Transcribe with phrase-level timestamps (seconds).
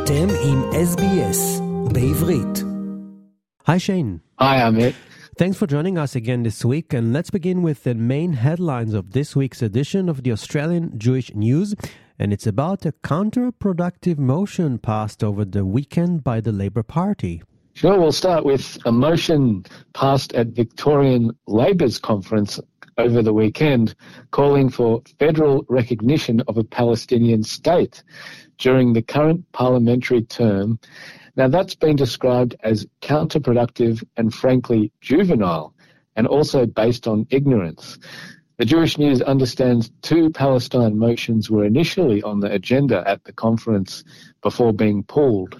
[0.00, 2.64] אתם עם SBS בעברית.
[3.68, 4.20] Hi Shane.
[4.40, 4.94] Hi, Amit.
[5.38, 9.04] Thanks for joining us again this week, and let's begin with the main headlines of
[9.12, 11.74] this week's edition of the Australian Jewish News.
[12.18, 17.42] And it's about a counterproductive motion passed over the weekend by the Labour Party.
[17.74, 22.58] Sure, we'll start with a motion passed at Victorian Labor's conference
[23.01, 23.95] over the weekend
[24.31, 28.03] calling for federal recognition of a Palestinian state
[28.57, 30.79] during the current parliamentary term.
[31.35, 35.73] Now, that's been described as counterproductive and frankly juvenile,
[36.15, 37.97] and also based on ignorance.
[38.57, 44.03] The Jewish News understands two Palestine motions were initially on the agenda at the conference
[44.43, 45.59] before being pulled.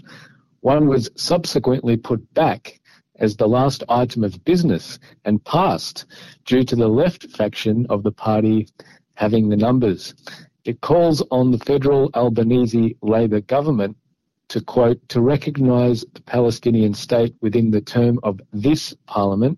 [0.59, 2.80] One was subsequently put back
[3.21, 6.05] as the last item of business and passed
[6.45, 8.67] due to the left faction of the party
[9.15, 10.13] having the numbers.
[10.65, 13.95] It calls on the federal Albanese Labor government
[14.49, 19.57] to quote, to recognise the Palestinian state within the term of this parliament,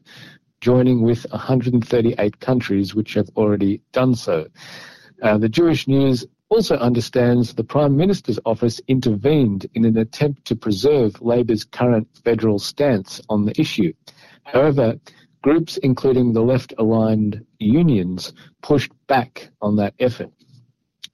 [0.61, 4.45] joining with 138 countries which have already done so.
[5.23, 10.55] Uh, the Jewish News also understands the Prime Minister's office intervened in an attempt to
[10.55, 13.91] preserve Labor's current federal stance on the issue.
[14.43, 14.99] However,
[15.41, 20.29] groups including the left aligned unions pushed back on that effort.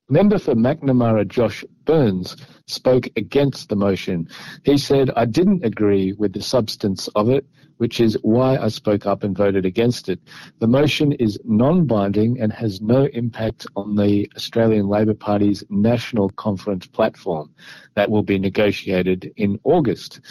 [0.10, 2.38] Member for Macnamara Josh Burns
[2.68, 4.30] spoke against the motion.
[4.64, 9.08] He said, I didn't agree with the substance of it, which is why I spoke
[9.08, 10.20] up and voted against it.
[10.60, 16.86] The motion is non-binding and has no impact on the Australian Labor Party's National Conference
[16.86, 17.50] platform
[17.96, 20.22] that will be negotiated in August.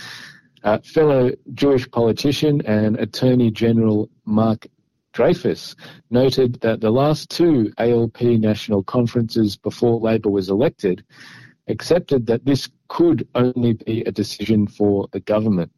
[0.62, 4.68] Uh, fellow Jewish politician and Attorney General Mark
[5.12, 5.74] Dreyfus
[6.10, 11.04] noted that the last two ALP national conferences before Labor was elected
[11.68, 15.70] accepted that this could only be a decision for the government.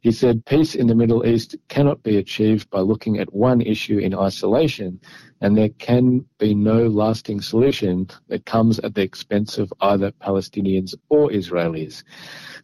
[0.00, 3.98] He said peace in the Middle East cannot be achieved by looking at one issue
[3.98, 4.98] in isolation,
[5.42, 10.94] and there can be no lasting solution that comes at the expense of either Palestinians
[11.10, 12.02] or Israelis.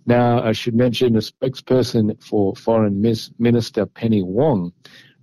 [0.07, 3.03] Now, I should mention a spokesperson for Foreign
[3.39, 4.73] Minister Penny Wong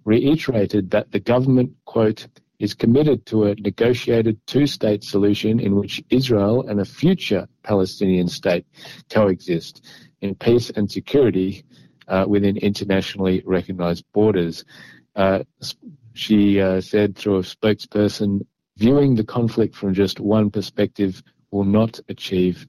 [0.05, 2.27] reiterated that the government, quote,
[2.63, 8.65] is committed to a negotiated two-state solution in which Israel and a future Palestinian state
[9.09, 9.85] coexist
[10.21, 11.65] in peace and security
[12.07, 14.63] uh, within internationally recognized borders.
[15.13, 15.39] Uh,
[16.13, 18.45] she uh, said through a spokesperson,
[18.77, 22.65] viewing the conflict from just one perspective will not achieve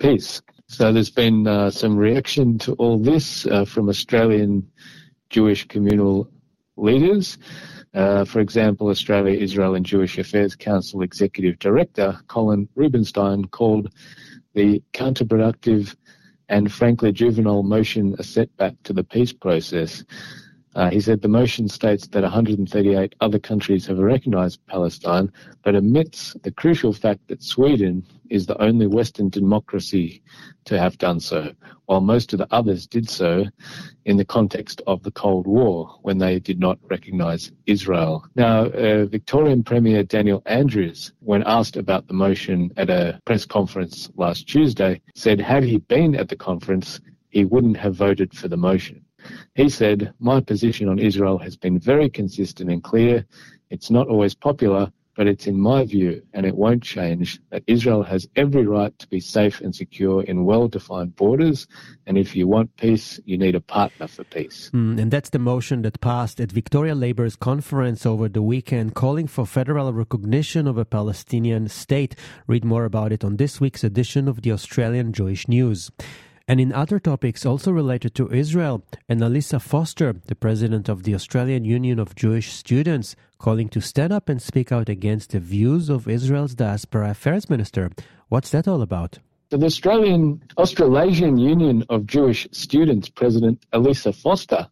[0.00, 0.42] peace.
[0.66, 4.68] So there's been uh, some reaction to all this uh, from Australian
[5.30, 6.28] Jewish communal
[6.76, 7.38] leaders.
[7.94, 13.92] Uh, for example, Australia, Israel and Jewish Affairs Council Executive Director Colin Rubenstein called
[14.54, 15.94] the counterproductive
[16.48, 20.04] and frankly juvenile motion a setback to the peace process.
[20.74, 26.36] Uh, he said the motion states that 138 other countries have recognized Palestine, but omits
[26.42, 30.22] the crucial fact that Sweden is the only Western democracy
[30.66, 31.52] to have done so,
[31.86, 33.46] while most of the others did so
[34.04, 38.26] in the context of the Cold War when they did not recognize Israel.
[38.34, 44.10] Now, uh, Victorian Premier Daniel Andrews, when asked about the motion at a press conference
[44.16, 47.00] last Tuesday, said had he been at the conference,
[47.30, 49.02] he wouldn't have voted for the motion.
[49.54, 53.26] He said, My position on Israel has been very consistent and clear.
[53.70, 58.04] It's not always popular, but it's in my view, and it won't change, that Israel
[58.04, 61.66] has every right to be safe and secure in well defined borders.
[62.06, 64.70] And if you want peace, you need a partner for peace.
[64.72, 69.26] Mm, and that's the motion that passed at Victoria Labour's conference over the weekend, calling
[69.26, 72.14] for federal recognition of a Palestinian state.
[72.46, 75.90] Read more about it on this week's edition of the Australian Jewish News.
[76.50, 81.66] And in other topics also related to Israel, Annalisa Foster, the president of the Australian
[81.66, 86.08] Union of Jewish Students, calling to stand up and speak out against the views of
[86.08, 87.90] Israel's diaspora affairs minister.
[88.30, 89.18] What's that all about?
[89.50, 94.66] The Australian Australasian Union of Jewish Students President Elisa Foster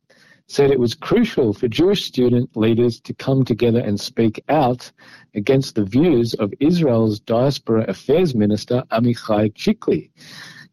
[0.46, 4.90] said it was crucial for Jewish student leaders to come together and speak out
[5.34, 10.08] against the views of Israel's diaspora affairs minister Amichai Chikli.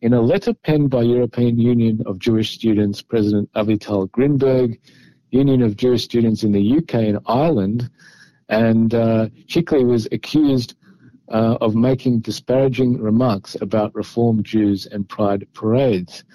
[0.04, 4.78] In a letter penned by European Union of Jewish Students President Avital Grinberg,
[5.32, 7.90] Union of Jewish Students in the UK and Ireland,
[8.50, 9.30] and uh,
[9.72, 10.76] was accused
[11.30, 16.26] uh, of making disparaging remarks about Reform Jews and Pride parades.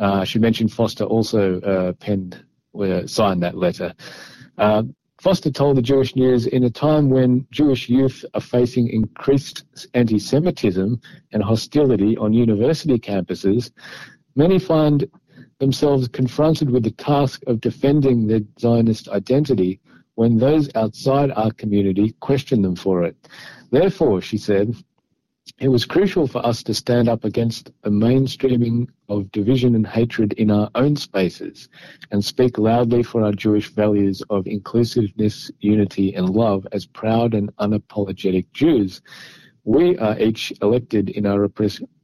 [0.00, 2.44] Uh, she mentioned Foster also uh, penned,
[2.76, 3.94] uh, signed that letter.
[5.26, 10.20] Foster told the Jewish News in a time when Jewish youth are facing increased anti
[10.20, 11.00] Semitism
[11.32, 13.72] and hostility on university campuses,
[14.36, 15.10] many find
[15.58, 19.80] themselves confronted with the task of defending their Zionist identity
[20.14, 23.16] when those outside our community question them for it.
[23.72, 24.76] Therefore, she said,
[25.58, 30.34] it was crucial for us to stand up against the mainstreaming of division and hatred
[30.34, 31.70] in our own spaces
[32.10, 37.54] and speak loudly for our Jewish values of inclusiveness, unity, and love as proud and
[37.56, 39.00] unapologetic Jews.
[39.64, 41.50] We are each elected in our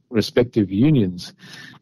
[0.09, 1.33] respective unions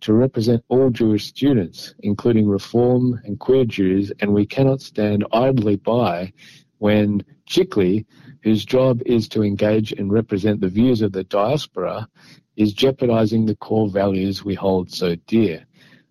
[0.01, 5.77] to represent all Jewish students, including Reform and queer Jews, and we cannot stand idly
[5.77, 6.33] by
[6.79, 8.05] when Chikli,
[8.43, 12.07] whose job is to engage and represent the views of the diaspora,
[12.55, 15.65] is jeopardizing the core values we hold so dear.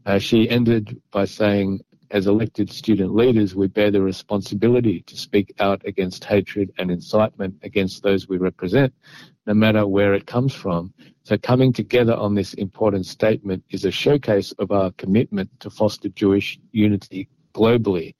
[0.06, 1.80] Uh, she ended by saying,
[2.10, 7.54] as elected student leaders, we bear the responsibility to speak out against hatred and incitement
[7.62, 8.92] against those we represent,
[9.46, 10.92] no matter where it comes from.
[11.22, 16.08] So coming together on this important statement is a showcase of our commitment to foster
[16.08, 18.14] Jewish unity globally.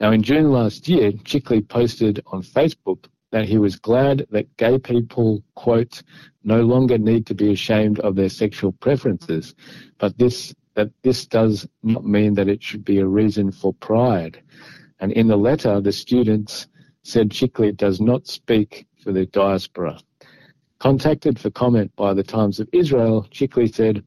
[0.00, 4.78] Now, in June last year, Chikli posted on Facebook that he was glad that gay
[4.78, 6.02] people, quote,
[6.44, 9.54] no longer need to be ashamed of their sexual preferences,
[9.98, 14.40] but this that this does not mean that it should be a reason for pride.
[15.00, 16.68] And in the letter, the students
[17.02, 19.98] said Chikli does not speak for the diaspora.
[20.78, 24.04] Contacted for comment by the Times of Israel, Chikli said,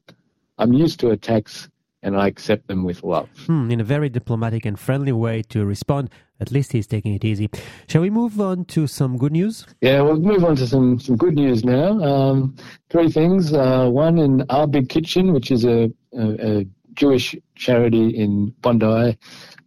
[0.58, 1.68] I'm used to attacks
[2.04, 3.28] and I accept them with love.
[3.46, 6.10] Hmm, in a very diplomatic and friendly way to respond.
[6.38, 7.48] At least he's taking it easy.
[7.88, 9.66] Shall we move on to some good news?
[9.80, 11.98] Yeah, we'll move on to some, some good news now.
[12.02, 12.56] Um,
[12.90, 13.52] three things.
[13.52, 19.16] Uh, one in Our Big Kitchen, which is a, a, a Jewish charity in Bondi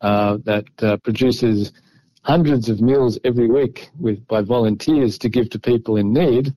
[0.02, 1.72] uh, that uh, produces
[2.22, 6.54] hundreds of meals every week with by volunteers to give to people in need.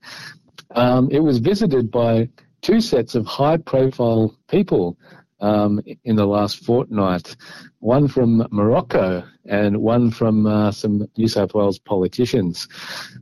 [0.75, 2.29] Um, it was visited by
[2.61, 4.97] two sets of high-profile people
[5.41, 7.35] um, in the last fortnight,
[7.79, 12.67] one from Morocco and one from uh, some New South Wales politicians.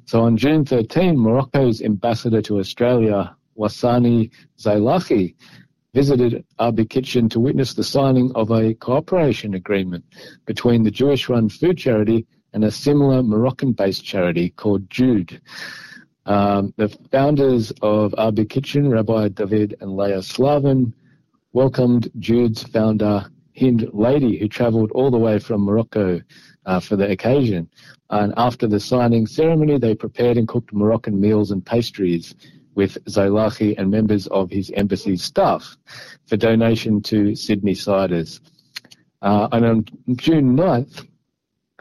[0.06, 5.36] So on June 13, Morocco's ambassador to Australia, Wassani Zailachi,
[5.94, 6.46] visited
[6.76, 10.06] Big Kitchen to witness the signing of a cooperation agreement
[10.46, 15.40] between the Jewish-run food charity and a similar Moroccan-based charity called Joud.
[16.26, 20.94] Um, the founders of Big Kitchen, Rabbi David and Leah Slavin,
[21.54, 23.26] welcomed Joud's founder,
[23.58, 26.22] Hind Laidi, who travelled all the way from Morocco
[26.66, 27.70] uh, for the occasion.
[28.10, 32.36] And after the signing ceremony, they prepared and cooked Moroccan meals and pastries
[32.76, 35.78] with Zailachi and members of his embassy staff
[36.28, 38.40] for donation to Sydney Siders.
[39.22, 39.86] Uh, and on
[40.16, 41.06] June 9th,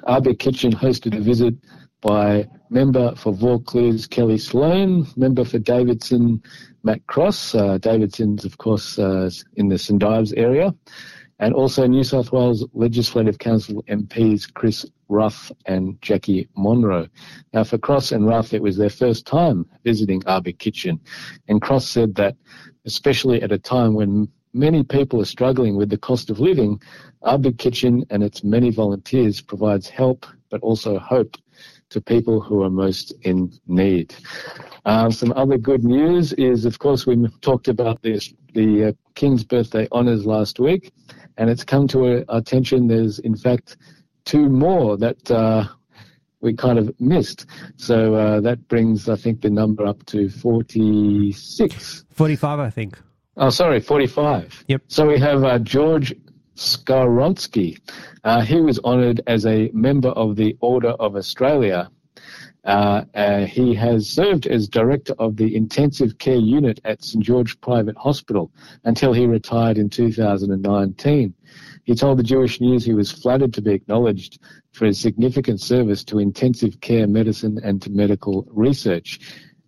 [0.04, 1.54] Our Kitchen hosted a visit
[2.00, 6.42] by member for Vaucluse, Kelly Sloan, member for Davidson,
[6.82, 7.54] Matt Cross.
[7.54, 10.02] Uh, Davidson's, of course, uh, in the St
[10.36, 10.74] area.
[11.40, 17.08] And also New South Wales Legislative Council MPs Chris Rath and Jacqui Munro.
[17.52, 21.00] Now, for Cross and Rath, it was their first time visiting Our Kitchen.
[21.46, 22.36] And Cross said that,
[22.86, 26.80] especially at a time when many people are struggling with the cost of living,
[27.22, 31.36] Our Kitchen and its many volunteers provides help, but also hope
[31.90, 34.14] to people who are most in need.
[34.85, 39.45] Uh, some other good news is, of course, we talked about this, the uh, King's
[39.45, 40.92] birthday honours last week,
[41.37, 42.88] and it's come to our attention.
[42.88, 43.76] There's, in fact,
[44.25, 45.64] two more that uh,
[46.40, 47.47] we kind of missed.
[47.76, 52.04] So uh, that brings, I think, the number up to 46.
[52.12, 52.99] 45, I think.
[53.37, 54.64] Oh, sorry, 45.
[54.68, 54.83] Yep.
[54.88, 56.14] So we have uh, George
[56.58, 57.78] Skowronski.
[58.24, 61.90] Uh, he was honoured as a member of the Order of Australia.
[62.64, 67.58] Uh, uh, he has served as director of the intensive care unit at St George
[67.60, 68.50] Private Hospital
[68.84, 71.32] until he retired in 2019.
[71.84, 74.40] He told the Jewish News he was flattered to be acknowledged
[74.72, 79.20] for his significant service to intensive care medicine and to medical research.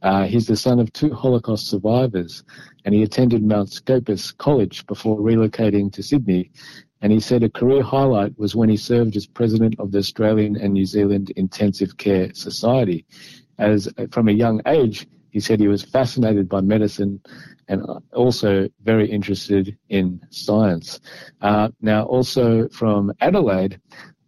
[0.03, 2.43] Uh, he's the son of two Holocaust survivors,
[2.85, 6.51] and he attended Mount Scopus College before relocating to Sydney.
[7.03, 10.57] And he said a career highlight was when he served as president of the Australian
[10.57, 13.07] and New Zealand Intensive Care Society.
[13.59, 17.21] As from a young age, he said he was fascinated by medicine
[17.69, 21.01] and also very interested in science.
[21.41, 23.81] Uh, now, also from Adelaide,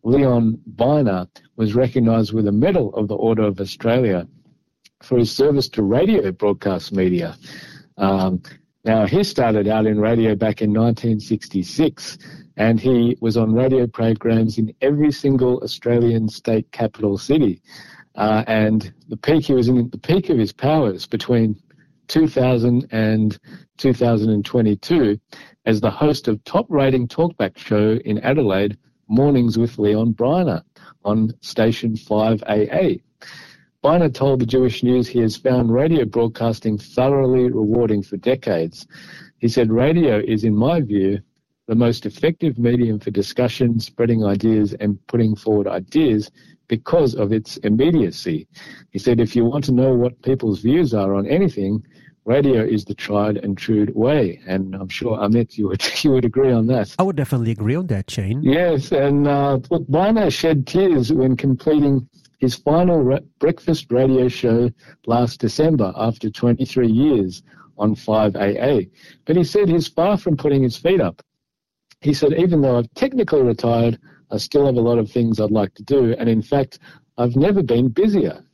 [0.05, 1.27] Leon Byner
[1.57, 4.27] was recognised with a Medal of the Order of Australia
[5.03, 7.37] for his service to radio broadcast media.
[7.99, 8.43] Um,
[8.85, 12.19] now, he started out in radio back in 1966
[12.57, 17.63] and he was on radio programs in every single Australian state capital city.
[18.17, 21.57] Uh, and the peak he was in the peak of his powers between
[22.09, 23.39] 2000 and
[23.79, 25.19] 2022
[25.65, 28.77] as the host of top rating talkback show in Adelaide,
[29.09, 30.63] Mornings with Leon Byner
[31.05, 33.01] on station 5AA.
[33.83, 38.87] Byner told the Jewish News he has found radio broadcasting thoroughly rewarding for decades.
[39.39, 41.21] He said, Radio is, in my view,
[41.67, 46.31] the most effective medium for discussion, spreading ideas, and putting forward ideas
[46.69, 48.47] because of its immediacy.
[48.91, 51.85] He said, if you want to know what people's views are on anything,
[52.25, 54.41] radio is the tried and true way.
[54.47, 56.95] And I'm sure, Amit, you would, you would agree on that.
[57.01, 58.45] I would definitely agree on that, Shane.
[58.45, 62.09] Yes, and uh, look, Byner shed tears when completing
[62.43, 64.69] his final re- breakfast radio show
[65.07, 67.45] last December after 23 years
[67.79, 68.91] on 5AA.
[69.25, 71.23] But he said he's far from putting his feet up.
[72.01, 73.97] He said, even though I've technically retired,
[74.33, 76.17] I still have a lot of things I'd like to do.
[76.19, 76.81] And in fact,
[77.17, 78.45] I've never been busier.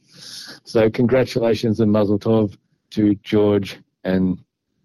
[0.64, 2.58] So congratulations and mazel tov
[2.90, 4.38] to George and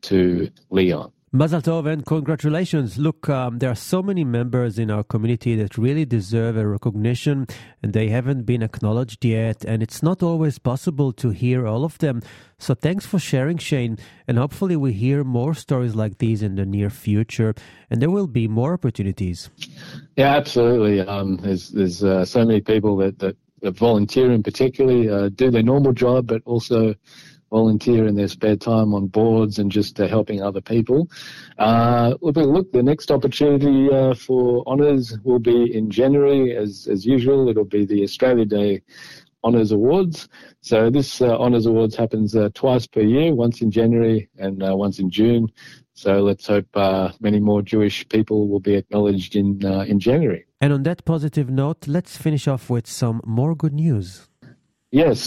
[0.03, 1.12] to Leon.
[1.33, 2.99] Mazal Tov and congratulations.
[2.99, 7.47] Look, um, there are so many members in our community that really deserve a recognition
[7.81, 9.65] and they haven't been acknowledged yet.
[9.65, 12.21] And it's not always possible to hear all of them.
[12.59, 13.97] So thanks for sharing, Shane.
[14.27, 17.55] And hopefully we hear more stories like these in the near future
[17.89, 19.49] and there will be more opportunities.
[20.15, 21.01] Yeah, absolutely.
[21.01, 25.49] Um, there's there's uh, so many people that, that, that volunteer in particularly, uh, do
[25.49, 26.93] their normal job, but also
[27.53, 31.07] volunteer in their spare time on boards and just uh, helping other people.
[31.59, 37.05] Uh, look, look, the next opportunity uh, for honours will be in January, as as
[37.05, 37.47] usual.
[37.49, 38.81] It'll be the Australia Day
[39.43, 40.27] Honours Awards.
[40.61, 44.75] So this uh, Honours Awards happens uh, twice per year, once in January and uh,
[44.85, 45.43] once in June.
[45.93, 46.69] So let's hope
[47.27, 49.47] many more Jewish people will be acknowledged in
[49.91, 50.41] in January.
[50.63, 54.27] And on that positive note, let's finish off with some more good news.
[55.03, 55.19] Yes,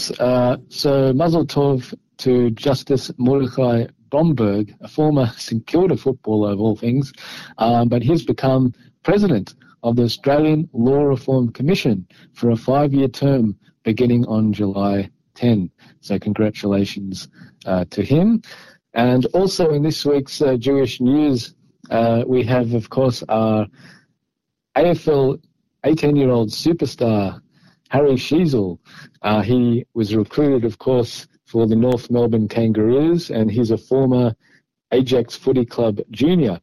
[0.81, 0.91] so
[1.21, 7.13] Mazel Tov to Justice Mordechai Bromberg, a former St Kilda footballer of all things,
[7.57, 13.57] um, but he's become president of the Australian Law Reform Commission for a five-year term
[13.83, 15.69] beginning on July 10.
[16.01, 17.27] So congratulations
[17.65, 18.41] uh, to him.
[18.93, 21.53] And also in this week's uh, Jewish news,
[21.89, 23.67] uh, we have, of course, our
[24.75, 25.39] AFL
[25.85, 27.39] 18-year-old superstar
[27.89, 28.79] Harry Sheezel.
[29.21, 34.35] Uh, he was recruited, of course, for the North Melbourne Kangaroos, and he's a former
[34.91, 36.59] Ajax Footy Club junior.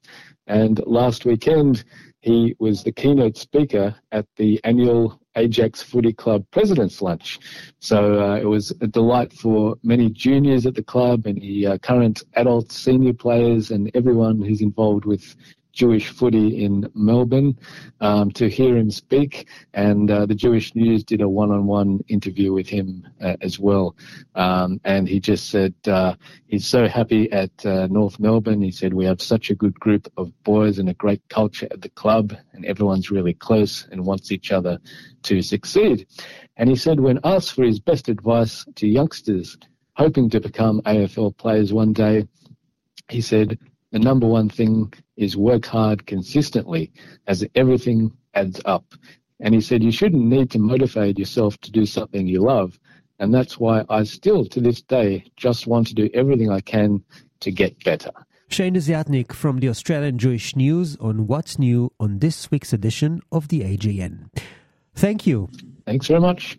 [0.47, 1.85] And last weekend,
[2.21, 7.39] he was the keynote speaker at the annual Ajax Footy Club President's Lunch.
[7.81, 11.79] So uh, it was a delight for many juniors at the club, and the uh,
[11.79, 15.35] current adult senior players, and everyone who's involved with
[15.75, 17.59] Jewish footy in Melbourne
[18.01, 19.49] um, to hear him speak.
[19.75, 23.59] And uh, the Jewish News did a one on one interview with him uh, as
[23.59, 23.97] well.
[24.35, 26.15] Um, and he just said uh,
[26.47, 28.63] he's so happy at uh, North Melbourne.
[28.63, 31.83] He said, We have such a good group of boys and a great culture at
[31.83, 34.79] the club, and everyone's really close and wants each other
[35.25, 36.07] to succeed.
[36.57, 39.59] And he said, when asked for his best advice to youngsters
[39.97, 42.27] hoping to become AFL players one day,
[43.09, 43.59] he said,
[43.95, 46.93] the number one thing is work hard consistently,
[47.29, 48.85] as everything adds up.
[49.39, 52.77] And he said, You shouldn't need to motivate yourself to do something you love.
[53.21, 57.05] And that's why I still, to this day, just want to do everything I can
[57.39, 58.11] to get better.
[58.49, 63.47] Shane Desiatnik from the Australian Jewish News on What's New on this week's edition of
[63.47, 64.29] the AJN.
[64.97, 65.49] Thank you.
[65.87, 66.59] Thanks very much.